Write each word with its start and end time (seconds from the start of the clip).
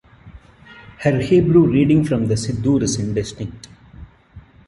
Her 1.01 1.19
Hebrew 1.21 1.67
reading 1.67 2.03
from 2.03 2.25
the 2.25 2.33
siddur 2.33 2.81
is 2.81 2.97
indistinct. 2.97 3.67